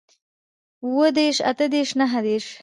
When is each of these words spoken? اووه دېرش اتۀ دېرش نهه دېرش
اووه 0.83 1.07
دېرش 1.17 1.37
اتۀ 1.49 1.65
دېرش 1.73 1.91
نهه 1.99 2.19
دېرش 2.25 2.47